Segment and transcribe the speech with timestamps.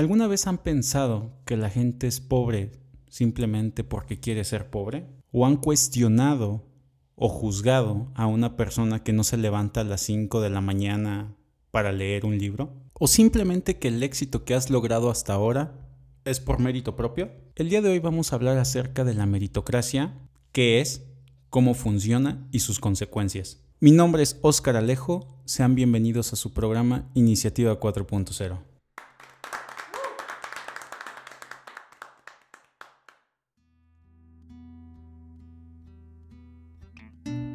[0.00, 2.72] ¿Alguna vez han pensado que la gente es pobre
[3.10, 5.04] simplemente porque quiere ser pobre?
[5.30, 6.64] ¿O han cuestionado
[7.16, 11.36] o juzgado a una persona que no se levanta a las 5 de la mañana
[11.70, 12.72] para leer un libro?
[12.94, 15.86] ¿O simplemente que el éxito que has logrado hasta ahora
[16.24, 17.30] es por mérito propio?
[17.54, 20.14] El día de hoy vamos a hablar acerca de la meritocracia,
[20.52, 21.04] qué es,
[21.50, 23.60] cómo funciona y sus consecuencias.
[23.80, 28.69] Mi nombre es Óscar Alejo, sean bienvenidos a su programa Iniciativa 4.0.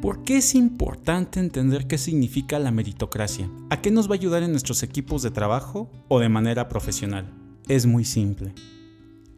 [0.06, 3.50] ¿Por qué es importante entender qué significa la meritocracia?
[3.70, 7.34] ¿A qué nos va a ayudar en nuestros equipos de trabajo o de manera profesional?
[7.66, 8.54] Es muy simple.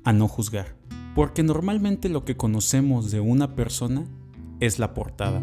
[0.05, 0.77] A no juzgar.
[1.15, 4.05] Porque normalmente lo que conocemos de una persona
[4.61, 5.41] es la portada.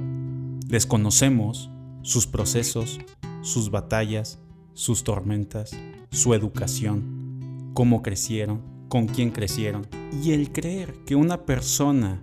[0.68, 1.72] Desconocemos
[2.04, 3.00] sus procesos,
[3.42, 4.38] sus batallas,
[4.76, 5.72] sus tormentas,
[6.12, 9.88] su educación, cómo crecieron, con quién crecieron.
[10.24, 12.22] Y el creer que una persona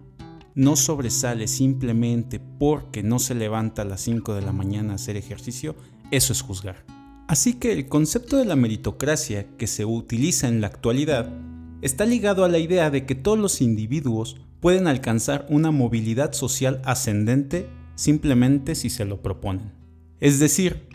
[0.54, 5.16] no sobresale simplemente porque no se levanta a las 5 de la mañana a hacer
[5.16, 5.74] ejercicio,
[6.10, 6.84] eso es juzgar.
[7.28, 11.32] Así que el concepto de la meritocracia que se utiliza en la actualidad
[11.80, 16.82] está ligado a la idea de que todos los individuos pueden alcanzar una movilidad social
[16.84, 19.72] ascendente simplemente si se lo proponen.
[20.20, 20.88] Es decir,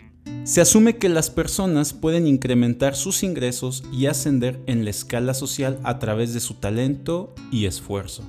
[0.44, 5.78] se asume que las personas pueden incrementar sus ingresos y ascender en la escala social
[5.82, 8.24] a través de su talento y esfuerzo.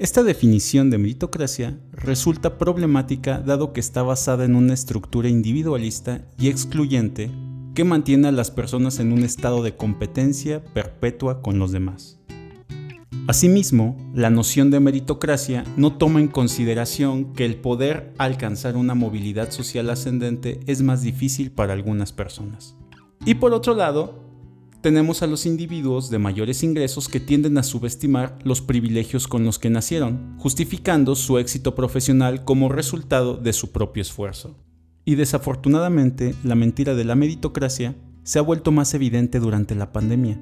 [0.00, 6.48] Esta definición de meritocracia resulta problemática dado que está basada en una estructura individualista y
[6.48, 7.30] excluyente
[7.74, 12.18] que mantiene a las personas en un estado de competencia perpetua con los demás.
[13.28, 19.50] Asimismo, la noción de meritocracia no toma en consideración que el poder alcanzar una movilidad
[19.50, 22.74] social ascendente es más difícil para algunas personas.
[23.26, 24.29] Y por otro lado,
[24.80, 29.58] tenemos a los individuos de mayores ingresos que tienden a subestimar los privilegios con los
[29.58, 34.56] que nacieron, justificando su éxito profesional como resultado de su propio esfuerzo.
[35.04, 40.40] Y desafortunadamente, la mentira de la meritocracia se ha vuelto más evidente durante la pandemia,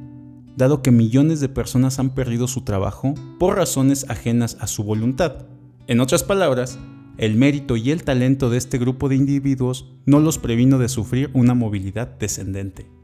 [0.56, 5.46] dado que millones de personas han perdido su trabajo por razones ajenas a su voluntad.
[5.88, 6.78] En otras palabras,
[7.16, 11.30] el mérito y el talento de este grupo de individuos no los previno de sufrir
[11.34, 12.97] una movilidad descendente.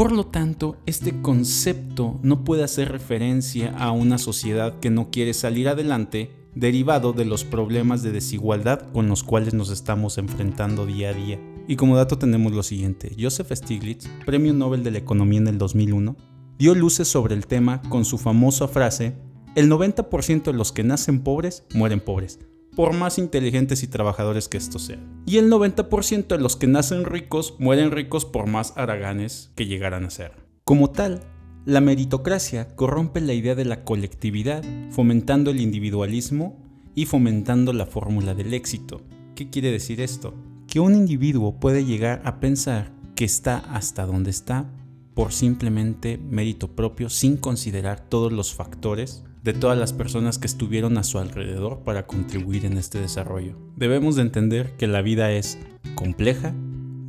[0.00, 5.34] Por lo tanto, este concepto no puede hacer referencia a una sociedad que no quiere
[5.34, 11.10] salir adelante derivado de los problemas de desigualdad con los cuales nos estamos enfrentando día
[11.10, 11.38] a día.
[11.68, 15.58] Y como dato tenemos lo siguiente, Joseph Stiglitz, Premio Nobel de la Economía en el
[15.58, 16.16] 2001,
[16.56, 19.18] dio luces sobre el tema con su famosa frase,
[19.54, 22.38] el 90% de los que nacen pobres mueren pobres,
[22.74, 25.22] por más inteligentes y trabajadores que estos sean.
[25.26, 30.04] Y el 90% de los que nacen ricos mueren ricos por más haraganes que llegaran
[30.04, 30.32] a ser.
[30.64, 31.20] Como tal,
[31.66, 36.56] la meritocracia corrompe la idea de la colectividad, fomentando el individualismo
[36.94, 39.02] y fomentando la fórmula del éxito.
[39.34, 40.34] ¿Qué quiere decir esto?
[40.66, 44.70] Que un individuo puede llegar a pensar que está hasta donde está
[45.14, 50.98] por simplemente mérito propio sin considerar todos los factores de todas las personas que estuvieron
[50.98, 53.56] a su alrededor para contribuir en este desarrollo.
[53.76, 55.58] Debemos de entender que la vida es
[55.94, 56.54] compleja,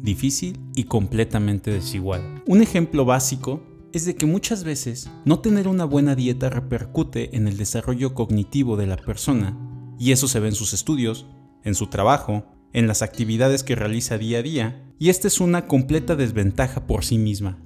[0.02, 2.42] difícil y completamente desigual.
[2.48, 3.62] Un ejemplo básico
[3.94, 8.78] es de que muchas veces no tener una buena dieta repercute en el desarrollo cognitivo
[8.78, 9.58] de la persona,
[10.00, 11.28] y eso se ve en sus estudios,
[11.64, 15.68] en su trabajo, en las actividades que realiza día a día, y esta es una
[15.68, 17.60] completa desventaja por sí misma.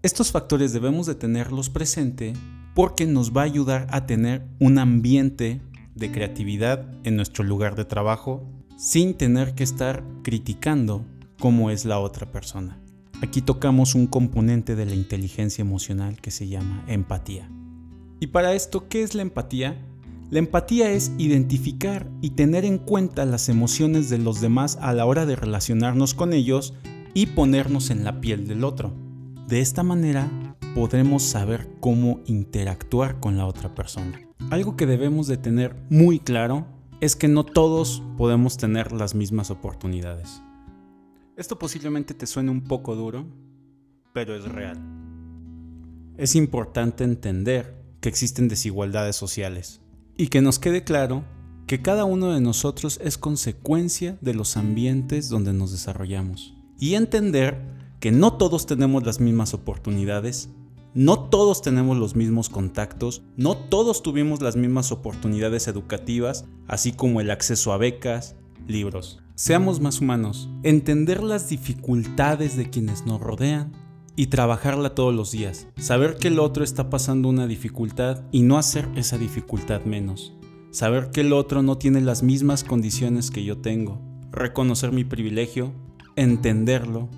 [0.00, 2.32] Estos factores debemos de tenerlos presente
[2.76, 5.60] porque nos va a ayudar a tener un ambiente
[5.96, 11.04] de creatividad en nuestro lugar de trabajo sin tener que estar criticando
[11.40, 12.80] cómo es la otra persona.
[13.22, 17.50] Aquí tocamos un componente de la inteligencia emocional que se llama empatía.
[18.20, 19.84] Y para esto, ¿qué es la empatía?
[20.30, 25.06] La empatía es identificar y tener en cuenta las emociones de los demás a la
[25.06, 26.74] hora de relacionarnos con ellos
[27.14, 29.07] y ponernos en la piel del otro.
[29.48, 30.30] De esta manera
[30.74, 34.20] podremos saber cómo interactuar con la otra persona.
[34.50, 36.66] Algo que debemos de tener muy claro
[37.00, 40.42] es que no todos podemos tener las mismas oportunidades.
[41.34, 43.24] Esto posiblemente te suene un poco duro,
[44.12, 44.78] pero es real.
[46.18, 49.80] Es importante entender que existen desigualdades sociales
[50.14, 51.24] y que nos quede claro
[51.66, 57.77] que cada uno de nosotros es consecuencia de los ambientes donde nos desarrollamos y entender
[58.00, 60.50] que no todos tenemos las mismas oportunidades,
[60.94, 67.20] no todos tenemos los mismos contactos, no todos tuvimos las mismas oportunidades educativas, así como
[67.20, 68.36] el acceso a becas,
[68.66, 69.20] libros.
[69.34, 73.72] Seamos más humanos, entender las dificultades de quienes nos rodean
[74.16, 75.68] y trabajarla todos los días.
[75.76, 80.34] Saber que el otro está pasando una dificultad y no hacer esa dificultad menos.
[80.72, 84.00] Saber que el otro no tiene las mismas condiciones que yo tengo.
[84.32, 85.72] Reconocer mi privilegio,
[86.16, 87.08] entenderlo,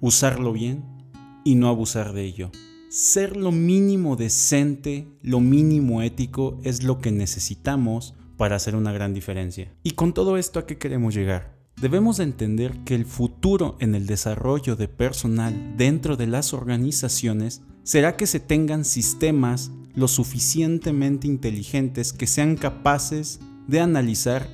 [0.00, 0.84] usarlo bien
[1.44, 2.50] y no abusar de ello.
[2.88, 9.14] Ser lo mínimo decente, lo mínimo ético es lo que necesitamos para hacer una gran
[9.14, 9.72] diferencia.
[9.82, 11.56] Y con todo esto, ¿a qué queremos llegar?
[11.80, 18.16] Debemos entender que el futuro en el desarrollo de personal dentro de las organizaciones será
[18.16, 24.48] que se tengan sistemas lo suficientemente inteligentes que sean capaces de analizar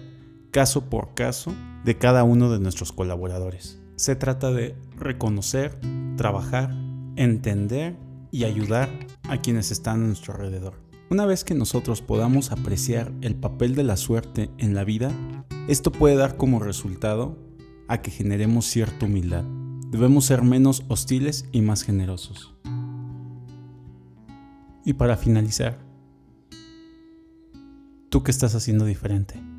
[0.50, 1.53] caso por caso
[1.85, 3.81] de cada uno de nuestros colaboradores.
[4.03, 5.79] Se trata de reconocer,
[6.17, 6.75] trabajar,
[7.15, 7.97] entender
[8.33, 8.91] y ayudar
[9.29, 10.75] a quienes están a nuestro alrededor.
[11.09, 15.13] Una vez que nosotros podamos apreciar el papel de la suerte en la vida,
[15.69, 17.39] esto puede dar como resultado
[17.87, 19.45] a que generemos cierta humildad.
[19.93, 22.57] Debemos ser menos hostiles y más generosos.
[24.85, 25.79] Y para finalizar,
[28.09, 29.52] ¿tú qué estás haciendo diferente?